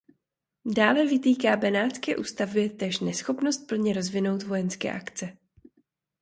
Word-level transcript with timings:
Dále 0.75 1.05
vytýká 1.07 1.55
benátské 1.55 2.17
ústavě 2.17 2.69
též 2.69 2.99
neschopnost 2.99 3.57
plně 3.67 3.93
rozvinout 3.93 4.43
vojenské 4.43 4.91
akce. 4.91 5.37